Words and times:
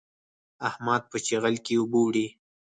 احمد 0.69 1.01
په 1.11 1.17
چيغل 1.25 1.55
کې 1.65 1.73
اوبه 1.79 1.99
وړي. 2.01 2.27